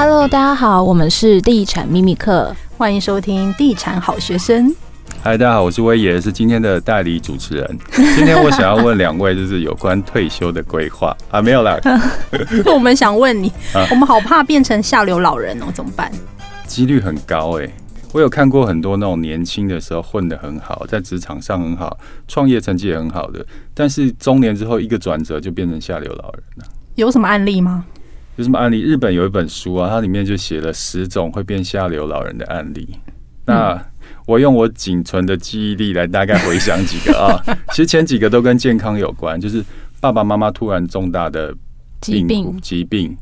[0.00, 4.72] Hello，大家好，我们是地产秘密课，欢迎收听地产好学生。
[5.24, 7.78] 嗨，大家好，我是威爷，是今天的代理主持人。
[7.90, 11.76] 今天我想要问两位，就是有关退休的规划啊，没有啦。
[12.72, 13.52] 我们想问你，
[13.90, 16.12] 我们好怕变成下流老人哦，怎么办？
[16.64, 17.68] 几率很高哎，
[18.12, 23.44] 我有看过很多那种年轻的时候混得很好，在职场上很好，创业成绩也很好的，
[23.74, 26.64] 但是中年之后一个转折就变成下流老人了。
[26.94, 27.84] 有什么案例吗？
[28.38, 28.80] 有什么案例？
[28.80, 32.88] 日本有一本书啊，它里面就写了十种会变下流老人的案例。
[33.44, 33.80] 那、嗯
[34.26, 37.42] 我用我仅存的记忆力来大概回想几个啊，
[37.72, 39.64] 其实前几个都跟健康有关，就是
[40.00, 41.54] 爸爸妈妈突然重大的
[42.02, 43.16] 疾病，疾病，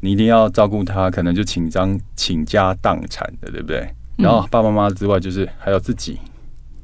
[0.00, 3.88] 你一定要照顾他，可能就倾张倾家荡产的，对不对？
[4.18, 6.18] 然后爸爸妈妈之外，就是还有自己，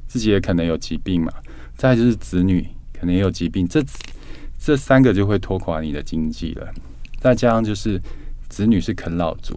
[0.07, 1.31] 自己也可能有疾病嘛。
[1.75, 2.67] 再就是子女
[2.99, 3.83] 可能也有疾病，这
[4.59, 6.67] 这三个就会拖垮你的经济了。
[7.19, 8.01] 再加上就是
[8.49, 9.55] 子女是啃老族，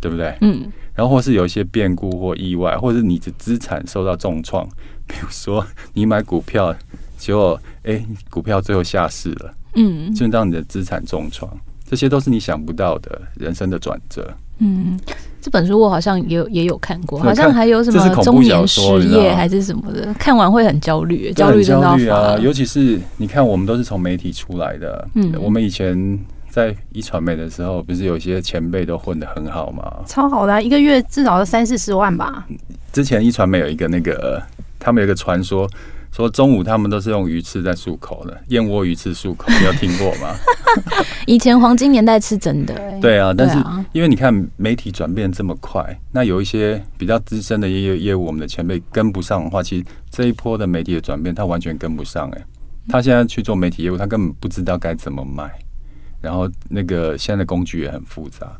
[0.00, 0.36] 对不对？
[0.40, 0.70] 嗯。
[0.94, 4.64] 然后或是有一些变故或意外，或者是你的资产受到重创，
[5.08, 6.72] 比如说你买股票，
[7.18, 8.00] 结果哎，
[8.30, 11.50] 股票最后下市了，嗯，就让你的资产重创，
[11.84, 14.32] 这些都是你想不到的人生的转折。
[14.58, 14.96] 嗯，
[15.40, 22.38] 这本书我好像也有也有看过，好像还有什么中年失业还是什么的，看完会很焦虑，焦虑焦虑啊！
[22.38, 26.16] 尤其是你看，我们都是从媒体出来的，嗯，我们以前。
[26.54, 29.82] 在一传媒的时候，不是有些前辈都混得很好吗？
[30.06, 32.46] 超好的、啊，一个月至少要三四十万吧。
[32.92, 34.40] 之前一传媒有一个那个，
[34.78, 35.68] 他们有一个传说，
[36.12, 40.32] 说中午他们都是用鱼翅在漱口的，燕窝鱼翅漱口，你有听过吗？
[41.26, 43.00] 以前黄金年代是真的、欸。
[43.00, 43.58] 对啊，但是
[43.90, 52.38] 因为你看媒体转变这么快，那有一些比较资深的业业务，我们的前辈跟不上的话，其实这一波的媒体的转变，他完全跟不上、欸。
[52.38, 52.44] 哎，
[52.90, 55.50] 他现在去做媒体业务，他根本不知道该怎么卖。
[56.24, 58.50] 然后那个现在的工具也很复杂，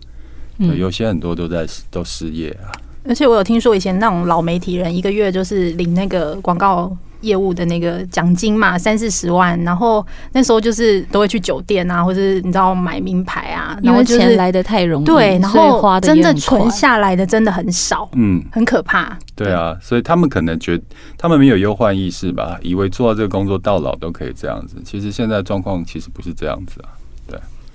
[0.58, 2.68] 嗯，有些很多都在都失业啊。
[3.06, 19.18] 而且我有听说以前那种老媒体人一个月就是领那个广告业务的那个奖金嘛，三四十万，然后那时候就是都会去酒店啊，或者是你知道买名牌啊，然后钱来的太容易，对，然后花真的存下来的真的很少，嗯，很可怕。
[19.34, 20.84] 对啊，所以他们可能觉得
[21.18, 24.76] 他们没有忧患意识吧，以为做到这个工作到老都可以这样子。
[24.82, 26.88] 其实现在状况其实不是这样子啊。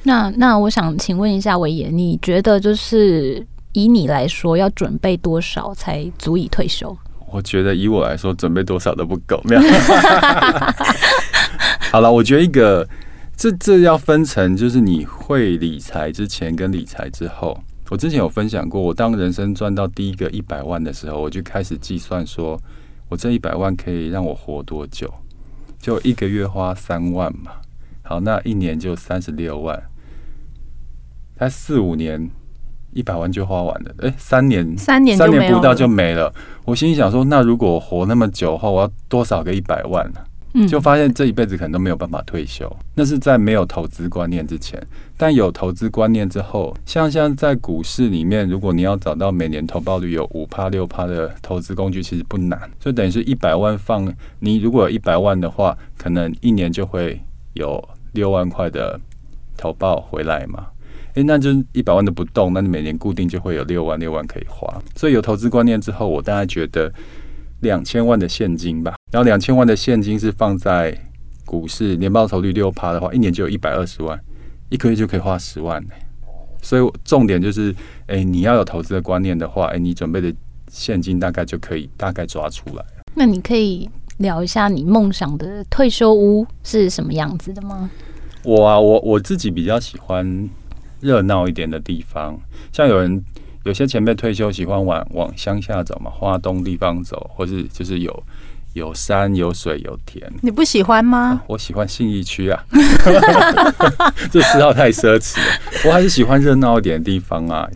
[0.04, 6.98] 那那我想请问一下维也，你觉得就是以你来说，要准备多少才足以退休？
[7.32, 9.40] 我觉得以我来说，准备多少都不够。
[9.44, 9.62] 没有。
[11.92, 12.88] 好了，我觉得一个
[13.36, 17.58] 这这要分成，就是你会理财之前跟理财之后。
[17.90, 22.59] 我之前有分享过，我当人生赚到第一个一百万的时候，我就开始计算说，
[23.09, 25.12] 我这一百万可以让我活多久？
[25.82, 27.52] 就一个月花三万嘛。
[28.09, 29.80] 好，那一年就三十六万，
[31.38, 32.28] 才四五年，
[32.92, 33.94] 一百万就花完了。
[34.00, 36.34] 哎、欸，三年，三年，三年不到就没了。
[36.66, 40.22] 我心里想说，那如果我活那么久的话，我要多少个一百万呢？
[40.56, 42.68] 嗯，就发现这一辈子可能都没有办法退休。
[42.96, 44.81] 那是在没有投资观念之前，
[45.16, 52.59] 但有投资观念之后，像像在股市里面，如果你要找到每年投报率有五趴六趴的投资工具，其实不难。
[52.80, 57.22] 就等于是一百万放，你如果有一百万的话，可能一年就会
[57.53, 57.88] 有。
[58.14, 59.00] 六万块的
[59.58, 60.68] 投报回来嘛？
[61.16, 64.72] 诶、那就一百万都不动，那你每年固定就会有六万六万可以花。
[64.96, 66.94] 所以有投资观念之后，我大概觉得
[67.62, 68.94] 两千万的现金吧。
[69.12, 70.96] 然后两千万的现金是放在
[71.46, 74.18] 股市，年报酬率六趴的话，一年就有一百二十万，
[74.70, 75.84] 一个月就可以花十万、
[76.62, 80.34] 所以重点就是，诶、你要有投资的观念的话，诶、你准备的
[80.70, 82.86] 现金大概就可以大概抓出来。
[83.16, 83.90] 那你可以。
[84.19, 87.90] 聊一下你梦想的退休屋是什么样子的吗？
[88.44, 90.47] 我啊，我我自己比较喜欢
[91.02, 92.40] 热闹一点的地方，
[92.72, 93.22] 像有人
[93.63, 98.24] 有些前辈退休喜欢往往乡下走嘛，花东地方走，或是就是有
[98.74, 100.31] 有山有水有田。
[100.41, 101.18] 你不喜欢吗？
[101.19, 102.63] 啊、我喜欢信义区啊，
[104.32, 105.46] 这嗜好太奢侈了。
[105.85, 107.67] 我还是喜欢热闹一点的地方啊，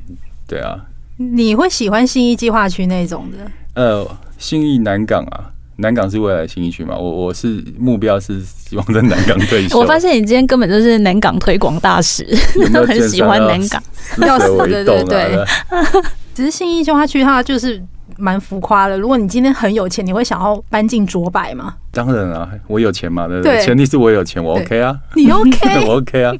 [0.48, 0.86] 对啊。
[1.16, 3.52] 你会喜欢信义计划区那种的？
[3.76, 5.53] 呃，信义南港啊。
[5.84, 6.98] 南港是未来新一区嘛？
[6.98, 9.78] 我我是目标是希望在南港退休。
[9.80, 12.26] 我发现你今天根本就是南港推广大使，
[12.74, 13.84] 都很 喜欢南港，
[14.26, 15.46] 要死对对对。
[16.34, 17.80] 只是信义计划区它就是
[18.18, 18.98] 蛮浮夸的。
[18.98, 21.76] 如果你今天很有钱，你会想要搬进卓百吗？
[21.92, 23.62] 当然啊，我有钱嘛，对不对？
[23.62, 24.98] 前提是我有钱，我 OK 啊。
[25.16, 25.86] 你 OK？
[25.86, 26.34] 我 OK 啊。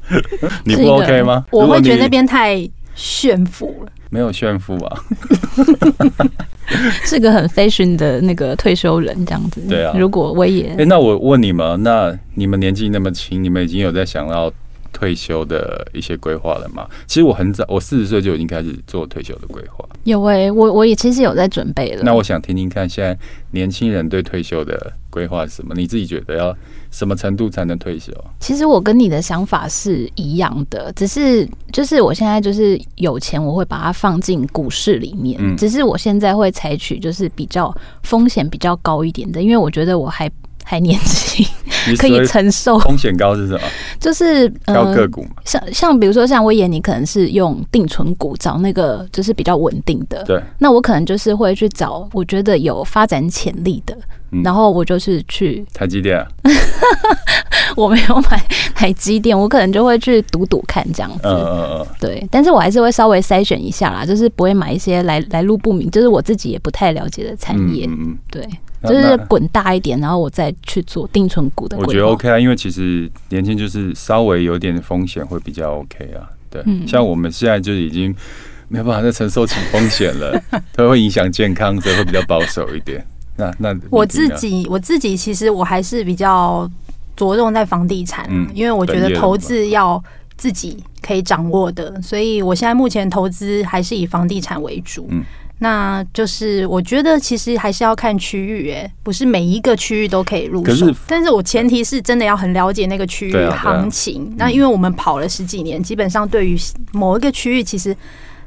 [0.64, 1.44] 你不 OK 吗？
[1.52, 3.92] 我会觉得那边太炫富了。
[4.14, 4.96] 没有炫富啊。
[7.04, 9.60] 是个很 fashion 的那个退休人这样子。
[9.68, 14.48] 对啊，如果威爷，哎，那我问你们，那你们年纪那么轻，你们已经有在想要
[14.94, 16.86] 退休的一些规划了吗？
[17.06, 19.84] 其实我很早，我四十岁就已经开始做退休的规划。
[20.04, 22.02] 有诶、欸，我我也其实有在准备了。
[22.04, 23.18] 那我想听听看，现在
[23.50, 25.74] 年轻人对退休的规划是什么？
[25.74, 26.56] 你自己觉得要
[26.90, 28.12] 什么程度才能退休？
[28.38, 35.36] 其实我跟你的想法是一样的，只是就是我现在就是有钱，我会把它放进股市里面。
[35.40, 37.74] 嗯，只是我现在会采取就是比较
[38.04, 40.30] 风险比较高一点的，因为我觉得我还。
[40.64, 41.46] 还年轻，
[41.98, 42.78] 可以承受。
[42.78, 43.60] 风险高是什么？
[44.00, 45.30] 就是挑个股嘛。
[45.44, 50.24] 像像比如说像威爷，你可能是用定存股找那个就是比较稳定的。
[50.24, 50.42] 对。
[50.58, 53.94] 那我可能就是会去找我觉得有发展潜力的，
[54.42, 56.26] 然后我就是去台积电。
[57.76, 58.40] 我没有买
[58.74, 61.20] 台积电，我可能就会去赌赌看这样子。
[61.24, 61.86] 嗯嗯嗯。
[62.00, 67.84] 对，但是我还是会稍微筛选一下啦，就是不会买一些来来路不明，就是我自己也不太了解的产业。
[67.86, 68.18] 嗯嗯。
[68.30, 68.48] 对。
[68.84, 71.76] 就是滚大一点，然后我再去做定存股的。
[71.78, 76.28] 我觉得 OK 啊，因为其实年轻就是稍微有点风险会比较 OK 啊。
[76.50, 78.14] 对，像我们现在就已经
[78.68, 80.40] 没有办法再承受起风险了，
[80.72, 83.04] 它会影响健康，所以会比较保守一点。
[83.36, 86.70] 那那我自己我自己其实我还是比较
[87.16, 90.02] 着重在房地产，因为我觉得投资要
[90.36, 95.08] 自己可以掌握的，所以我现在目前投资还是以房地产为主。
[95.10, 95.24] 嗯。
[95.58, 100.86] 那就是我觉得其实还是要看区域，哎，不是每一个区域都可以入手。
[101.06, 104.34] 但是我前提是真的要很了解那个区域行情。
[104.36, 106.56] 那因为我们跑了十几年，基本上对于
[106.92, 107.96] 某一个区域，其实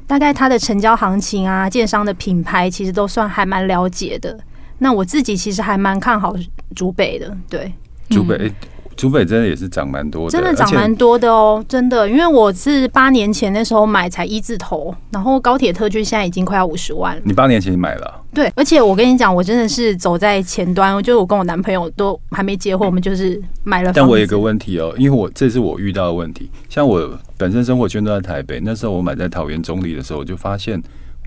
[0.06, 4.38] 大概它的成交行情啊、建商的品牌，其实都算还蛮了解的。
[4.78, 6.36] 那我自己其实还蛮看好
[6.76, 7.72] 竹北的，对，
[8.10, 8.52] 竹北。
[8.98, 17.22] 竹北真的也是涨蛮多的，真的涨蛮多的哦，真的，因为我是八年前那时候买才一字头，然后高铁特区现在已经快要五十万了。
[17.24, 18.20] 你八年前买了？
[18.34, 23.92] 对，而且我跟你讲，我真的是走在前端，就是我跟我男朋友都还没结婚，我们就是买了。
[23.94, 30.82] 但我有一个问题哦，因为我这是我遇到的问题，像我本身生活圈都在台北，那时候我买在桃园中坜的时候，我就发现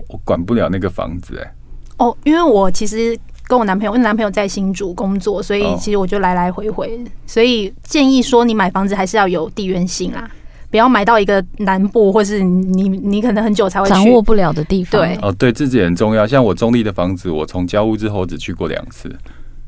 [0.08, 1.54] 我管不了那个房子哎。
[1.96, 3.18] 哦，因为我其实。
[3.52, 6.98] 跟我男朋友，因为男朋友在新竹工作，所以其实我就来来回回。
[7.26, 10.26] 所以建议说，你买房子还是要有地缘性啦，
[10.70, 14.98] 不要买到一个南部，或是你你可能很久才会掌握不了的地方。
[14.98, 16.26] 对，哦，对自己很重要。
[16.26, 19.14] 像我中立的房子，我从交屋之后只去过两次。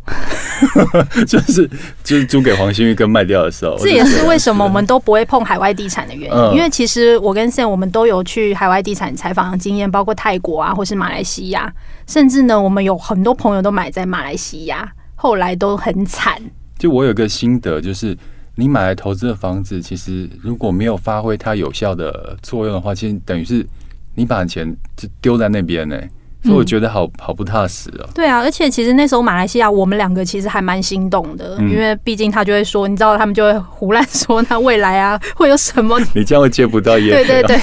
[1.27, 1.69] 就是
[2.03, 6.57] 就是租给黄新玉跟卖掉的时候，这也是为什么我们都不会碰海外地产的原因。
[6.57, 11.73] 因为其实我跟 Sam 我们都有去海外地产采访的经验，包括泰国啊，或是马来西亚，
[12.07, 16.41] 甚至呢，我们有很多朋友都买在马来西亚，后来都很惨。
[16.79, 18.17] 就我有个心得，就是
[18.57, 23.67] 你买来投资的房子，其实如果没有发挥它有效的作用的话，其实等于是
[24.15, 25.97] 你把钱就丢在那边呢。
[26.45, 28.09] 所以我觉得好好不踏实哦。
[28.15, 35.99] 对啊，而且其实那时候马来西亚，我们两个其实还蛮心动的，因为毕竟他就会说，你知道，他们就会胡乱说，那未来啊 会有什么？
[36.15, 37.13] 你这样会接不到业。
[37.13, 37.57] 对对对，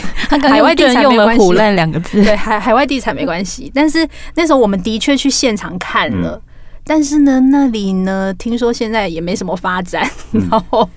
[0.50, 2.24] 海外地产用了“胡乱”两个字。
[2.24, 6.42] 对，海海外地产没关系，但是那时候我们的确去现场看了，
[6.84, 10.90] 但是呢，那里呢，听说现在也没什么发展，然后。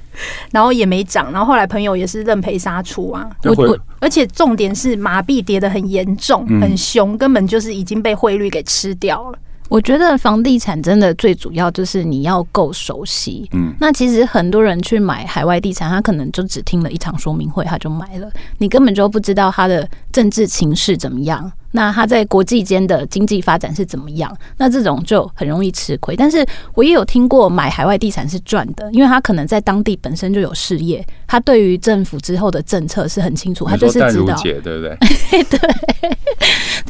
[0.52, 3.28] 然后也没涨，然后后来朋友也是认赔杀出啊。
[3.42, 9.38] 我我而且重点是马币跌得很严重，很凶，根本就是已经被汇率给吃掉了。
[9.68, 13.50] 我觉得房地产真的最主要就是你要够熟悉。
[13.54, 21.50] 嗯，那其实很多人去买海外地产，他可能就只听了一场说明会，他就买了，你根本就不知道他的政治情势怎么样。
[21.76, 24.32] 那他在国际间的经济发展是怎么样？
[24.58, 26.14] 那这种就很容易吃亏。
[26.14, 34.96] 但是我也有听过买海外地产是赚的，因为他可能在当地本身就有事业，他对于政府之后的政策是很清楚，他就是知道，对不 对？
[35.50, 35.58] 对。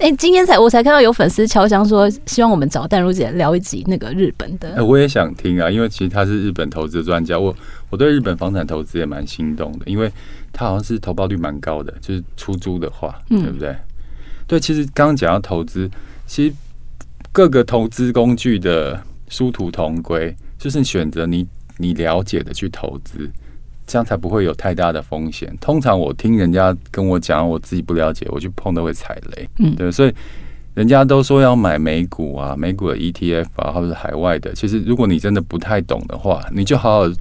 [0.01, 4.75] 哎，今天才我才看到有粉丝敲箱说，希望我们找淡如姐聊一集那个日本的。
[4.77, 7.57] 哎，我也想听啊，因为其实他是日本投资专家，我
[7.89, 10.13] 我对日本房产投资也蛮心动的，因为
[10.53, 13.75] 他好像是投报率蛮高的，就是出租的话，对不对？
[14.55, 15.91] 对，其实刚刚讲到投资，
[16.27, 16.55] 其实
[17.33, 21.45] 各个投资工具的殊途同归，就是选择你
[21.77, 23.29] 你了解的去投资，
[23.85, 25.53] 这样才不会有太大的风险。
[25.61, 29.49] 通常我听人家跟我讲，我自己不了解，我就碰都会踩雷。
[29.59, 30.15] 嗯，对，所以
[30.75, 34.53] 人家都说要买美股啊，美股的 ETF 啊，或者是海外的。
[34.55, 37.13] 其实如果你真的不太懂的话，你就好好。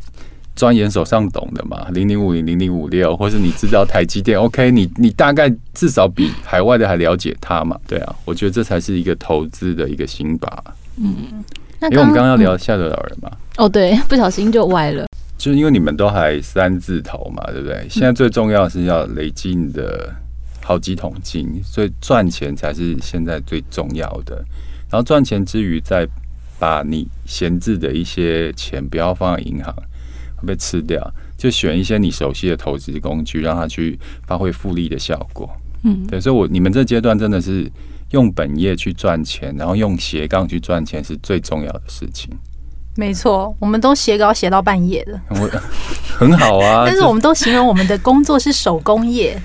[0.55, 7.79] 钻研手上懂的嘛，零零五零零零五六，或是你知道台积电，OK，你你大概至少比海外的还了解它嘛？
[7.87, 10.63] 对啊，我觉得这才是一个投资的一个心法。
[10.97, 11.43] 嗯，
[11.81, 13.31] 因为我们刚刚要聊下流老人嘛。
[13.57, 15.07] 哦，对，不小心就歪了。
[15.37, 17.85] 就是因为你们都还三字头嘛，对不对？
[17.89, 20.13] 现在最重要的是要累积你的
[20.61, 24.35] 好几桶金，所以赚钱才是现在最重要的。
[24.89, 26.07] 然后赚钱之余，再
[26.59, 29.75] 把你闲置的一些钱不要放在银行。
[30.43, 31.01] 会被吃掉，
[31.37, 33.97] 就选一些你熟悉的投资工具，让它去
[34.27, 35.49] 发挥复利的效果。
[35.83, 37.69] 嗯，对，所以我你们这阶段真的是
[38.11, 42.29] 用本业去赚钱，然后用斜杠去赚钱是最重要的事情。
[42.95, 45.49] 没错，我们都写稿写到半夜的，我
[46.05, 46.83] 很好啊。
[46.87, 49.35] 但是我们都形容我们的工作是手工业，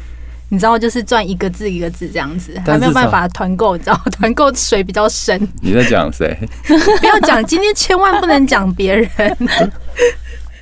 [0.51, 5.41] 你知道，就是赚一个字一个字这样子，还没有办法团购，你知道， 团购水比较深。
[5.63, 6.37] 你在讲谁？
[7.01, 9.09] 不要讲，今天千万不能讲别人。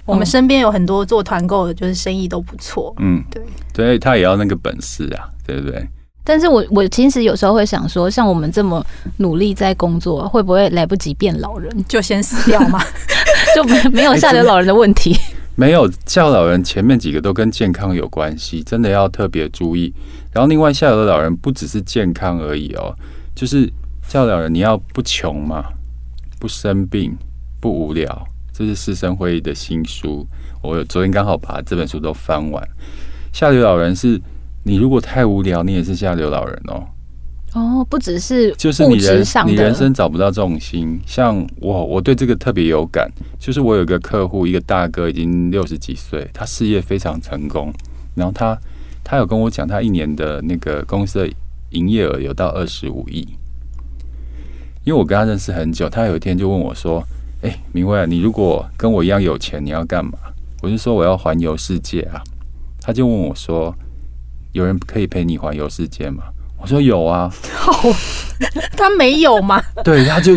[0.07, 2.95] 我们身边有很多做团购的，就是生意都不错。
[2.99, 3.43] 嗯，对，
[3.75, 5.87] 所以，他也要那个本事啊，对不对？
[6.25, 8.85] 但是我我其实有时候会想说，像我们这么
[9.19, 12.81] 努力在工作，会不会来不及变老人就先死掉嘛？
[13.55, 15.17] 就没没有下流老人的问题？
[15.55, 19.93] 没有下流老人，前面几个都跟健康有关系，真的要特别注意。
[20.33, 22.95] 然后另外下流老人不只是健康而已哦，
[23.35, 23.73] 就是
[24.07, 25.65] 下流老人你要不穷嘛，
[26.39, 27.17] 不生病，
[27.61, 28.27] 不无聊。
[28.57, 30.27] 这是师生会议的新书，
[30.63, 32.69] 我昨天刚好把这本书都翻完。
[33.33, 34.21] 下流老人是。
[34.69, 36.85] 你如果太无聊，你也是下流老人哦。
[37.53, 41.01] 哦，不只是就是你人你人生找不到重心。
[41.07, 43.09] 像我，我对这个特别有感。
[43.39, 47.73] 就是我有一个客户，一个大哥，已经六十几岁，他事业非常成功。
[48.17, 48.59] 然后他
[49.05, 51.33] 他有跟我讲，他一年的那个公司的
[51.71, 53.21] 营业额有到二十五亿。
[54.83, 57.01] 因为我跟他认识很久，他有一天就问我说
[57.43, 60.13] ：“哎，明慧啊，你如果跟我一样有钱，你要干嘛？”
[60.63, 62.23] 我就说：“我要环游世界啊。”
[62.81, 63.75] 他就问我说。
[64.53, 66.23] 有人可以陪你环游世界吗？
[66.59, 67.31] 我说有啊。
[68.75, 69.63] 他没有吗？
[69.85, 70.33] 对，他就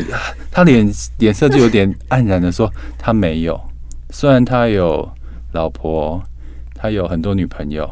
[0.51, 0.86] 他脸
[1.20, 3.58] 脸色就有点黯然的说他没有。
[4.10, 5.10] 虽然他有
[5.53, 6.22] 老婆，
[6.75, 7.89] 他有很多女朋友，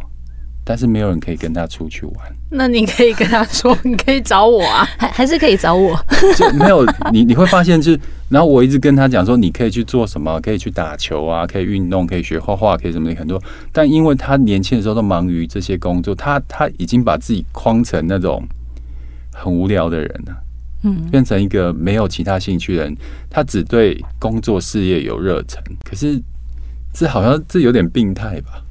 [0.65, 2.15] 但是没有人可以跟他出去玩。
[2.49, 5.97] 那你可以跟他说，你可以找我啊，还还是可以找我。
[6.35, 7.99] 就没有你，你会发现就是。
[8.29, 13.41] 然后我一直跟他讲说，你可以去做什么，可以去打球啊，可以运动，可以学画画，可以什么的很多。
[13.71, 18.43] 但因为他年轻的时候都忙于这些工作，他他已经把自己框成那种
[19.33, 20.35] 很无聊的人了，
[20.83, 22.95] 嗯，变成一个没有其他兴趣的人。
[23.29, 26.21] 他只对工作事业有热忱，可是
[26.93, 28.61] 这好像这有点病态吧。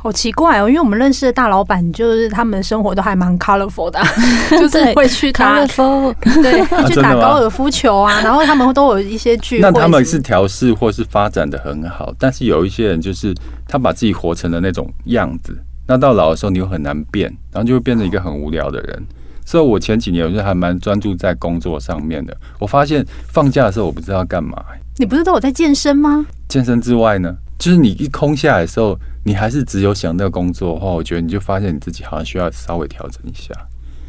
[0.00, 4.00] 好奇怪哦，因为我们认识的大老板，就是他们生活都还蛮 colorful 的，
[4.48, 9.62] 就是会去打， 对，去打高尔夫球啊，然后他们都有一些聚会。
[9.62, 13.34] 那他们是调试或是发展的很好，但是有一些人就是
[13.66, 15.52] 他把自己活成了那种样子，
[15.88, 19.06] 那到老的时候你又很难变，然后就会变成一个很无聊的人。
[19.44, 22.36] 所以我前几年我就还蛮专注在工作上面的。
[22.60, 24.62] 我发现放假的时候我不知道干嘛。
[24.98, 26.26] 你不是都有在健身吗？
[26.48, 27.34] 健身之外呢？
[27.58, 33.52] 就是你一空下来的时候，你还是只有想那个工作的话，我觉得你就发现你自己好像需要稍微调整一下。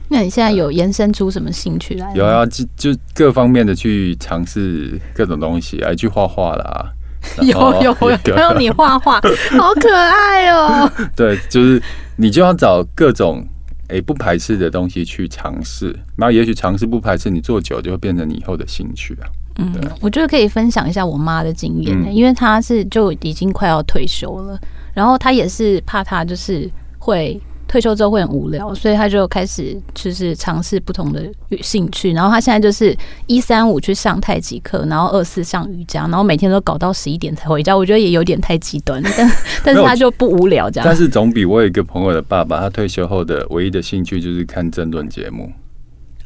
[0.08, 2.14] 那你现在有延伸出什么兴趣来？
[2.16, 6.90] 有啊，就就各方面的去尝试各种东西啊，去画画啦。
[7.44, 9.20] 有有有， 看到你画画，
[9.58, 10.90] 好可爱哦。
[11.16, 11.82] 对，就是
[12.16, 13.46] 你就要找各种
[13.90, 19.28] 诶、欸、不排斥的东西去尝试，然后也许尝试不排斥，你做久就会变成你以后的兴趣啊。
[19.60, 24.58] 嗯，我觉得可以分享一下我妈的经验，嗯，因为她是就已经快要退休了，
[24.94, 31.22] 然后她也是怕她就是会退休之后会很无聊，所以她就开始就是尝试不同的
[31.62, 32.96] 兴趣，然后她现在就是
[33.28, 39.32] 一三五去上太极课，然后二四上瑜伽，然后每天都搞到十一点才回家，我觉得也有点太极端，但
[39.66, 40.86] 但是她就不无聊这样。
[40.88, 45.52] 但是总比我有一个朋友的爸爸，他退休后的唯一的兴趣就是看争论节目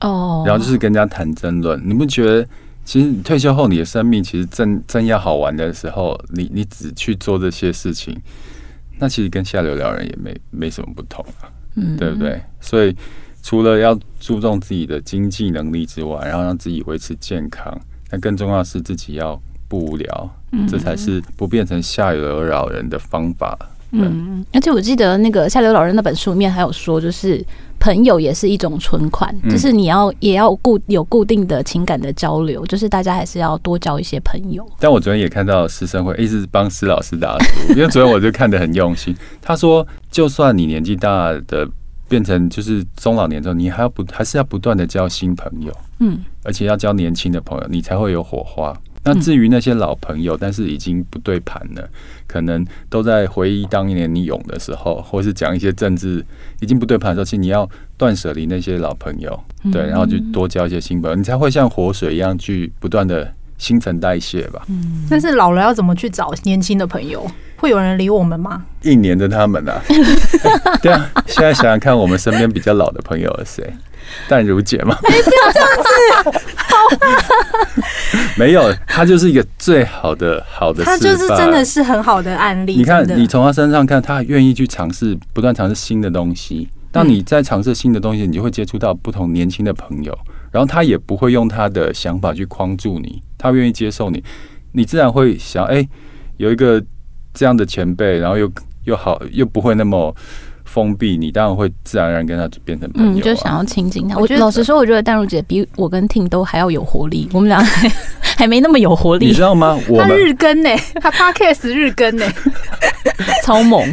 [0.01, 2.47] 哦，然后就是跟人家谈争论，你不觉得？
[2.85, 8.15] 其实退休后，你的生命其实正正要好玩的时候，你你只去做这些事情，
[8.99, 12.41] 那其实跟下流老人也没没什么不同啊，嗯，对不对？
[12.59, 12.95] 所以
[13.41, 17.77] 除了要注重自己的经济能力之外，然后让自己维持健康，
[18.11, 20.29] 那更重要的是自己要不无聊，
[20.67, 23.57] 这才是不变成下流老人的方法。
[23.91, 27.45] 嗯，而且我记得那个下流老人那本书里面还有说，就是
[27.83, 34.65] 朋友也是一种存款，就是你要也要固有固定的情感的交流，就是大家还是要多交一些朋友。
[34.79, 39.13] 但我昨天也看到师生会一直帮施老师打书，因为昨天我就看得很用心。
[39.41, 41.67] 他说，就算你年纪大的
[42.07, 48.73] 变成就是中老年之后，你还要不还是要不断的交新朋友，嗯，而且要交年轻的朋友，你才会有火花。
[49.03, 51.89] 那至于那些老朋友，但是已经不对盘了，
[52.25, 56.25] 可能都在回忆当年你勇的时候，或是讲一些政治
[56.61, 59.37] 已经不对盘的时候，其实你要断舍离那些老朋友，
[59.71, 64.65] 对，然后就多交一些新朋友，你才会像活水一样去不断的新陈代谢吧。
[64.69, 67.29] 嗯，但是老了要怎么去找年轻的朋友？
[67.63, 68.61] 会有人理我们吗？
[68.81, 69.81] 一年的他们啊，
[70.83, 71.09] 对啊。
[71.25, 73.73] 现在想想看，我们身边比较老的朋友是谁？
[74.27, 74.93] 淡如姐吗？
[75.03, 75.69] 哎，不要这样
[76.31, 76.41] 子。
[78.35, 82.75] 没有，他就是一个最好的好的，他就是真的是很好的案例。
[82.75, 86.67] 你看，你从他身上看，他愿意去尝试，不断尝试新的东西。
[86.91, 90.13] 当你在尝试新的东西，你就会接触到不同年轻的朋友，
[90.51, 94.21] 然后他也不会用他的想法去框住你，他愿意接受你，
[94.73, 95.87] 你自然会想，哎，
[96.35, 96.83] 有一个。
[97.33, 98.51] 这样的前辈，然后又
[98.85, 100.15] 又好，又不会那么
[100.65, 103.13] 封闭，你当然会自然而然跟他变成朋友，啊。
[103.15, 104.17] 嗯，就想要亲近他。
[104.17, 107.29] 我觉得老实说，我觉得淡如姐比我跟 Tim 都还要有活力。
[107.33, 107.89] 我们俩还，
[108.37, 109.77] 还没那么有活力，你知道吗？
[109.87, 110.69] 我他日更呢，
[111.01, 112.25] 他 Podcast 日更呢，
[113.43, 113.83] 超猛。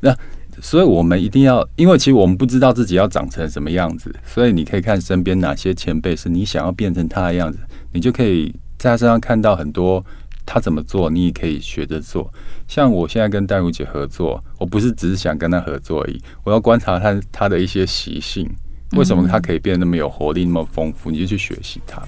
[0.00, 0.14] 那
[0.60, 7.58] 所以我们一定要，因为其实我们不知道自己要长成什么样子，所以你可以看身边哪些前辈是你想要变成他的样子，
[7.92, 10.04] 你就可以在他身上看到很多。
[10.46, 12.32] 他怎么做，你也可以学着做。
[12.68, 18.48] 像我现在跟戴茹姐合作，我不是只是想跟她合作而已，我要观察她她的一些习性，
[18.92, 22.00] 为什么她可以变得那么有活力，那么丰富，你就去学习她。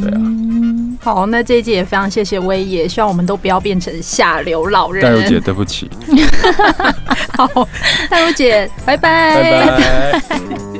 [0.00, 0.20] 对啊。
[1.00, 5.02] 好，那这一集也非常谢谢威爷，希望我们都不要变成下流老人。
[5.02, 5.90] 戴茹姐，对不起。
[7.36, 7.68] 好，
[8.08, 9.42] 戴茹姐，拜拜。
[9.42, 10.60] 拜拜。